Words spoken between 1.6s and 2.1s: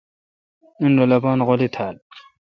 تھال۔